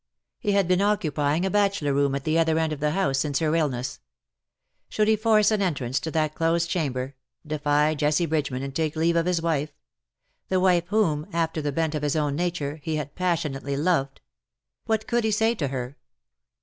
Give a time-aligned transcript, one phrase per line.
[0.39, 3.37] He had been occupying a bachelor room at the other end of the house since
[3.37, 3.99] her illness.
[4.89, 7.13] Should he force an entrance to that closed chamber—
[7.53, 9.73] defy Jessie Bridgeman, and take leave of his wife?
[10.49, 14.21] the wife whom^ after the bent of his own nature, he had passionately loved.
[14.85, 15.97] What could he say to her?